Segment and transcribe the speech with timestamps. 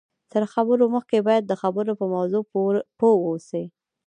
[0.31, 2.43] تر خبرو مخکې باید د خبرو په موضوع
[2.99, 3.65] پوه واوسئ